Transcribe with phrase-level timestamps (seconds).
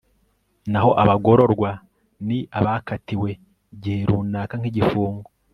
[0.71, 1.69] naho abagororwa
[2.27, 3.29] ni abakatiwe
[3.73, 5.27] igihe runaka k'igifungo